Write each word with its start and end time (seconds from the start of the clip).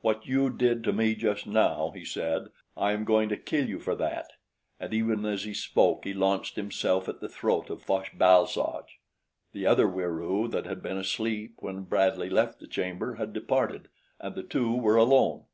"What 0.00 0.26
you 0.28 0.48
did 0.48 0.84
to 0.84 0.92
me 0.92 1.16
just 1.16 1.44
now," 1.44 1.90
he 1.92 2.04
said," 2.04 2.50
I 2.76 2.92
am 2.92 3.02
going 3.02 3.28
to 3.30 3.36
kill 3.36 3.68
you 3.68 3.80
for 3.80 3.96
that," 3.96 4.30
and 4.78 4.94
even 4.94 5.26
as 5.26 5.42
he 5.42 5.52
spoke, 5.54 6.04
he 6.04 6.14
launched 6.14 6.54
himself 6.54 7.08
at 7.08 7.18
the 7.18 7.28
throat 7.28 7.68
of 7.68 7.82
Fosh 7.82 8.12
bal 8.16 8.46
soj. 8.46 8.84
The 9.50 9.66
other 9.66 9.88
Wieroo 9.88 10.46
that 10.52 10.66
had 10.66 10.84
been 10.84 10.98
asleep 10.98 11.54
when 11.58 11.82
Bradley 11.82 12.30
left 12.30 12.60
the 12.60 12.68
chamber 12.68 13.16
had 13.16 13.32
departed, 13.32 13.88
and 14.20 14.36
the 14.36 14.44
two 14.44 14.72
were 14.72 14.94
alone. 14.96 15.46